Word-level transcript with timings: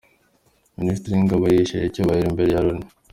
Minisiteri 0.79 1.13
yingabo 1.17 1.43
yihesheje 1.45 1.85
icyubahiro 1.87 2.27
imbere 2.29 2.49
ya 2.55 2.63
loni 2.65 2.85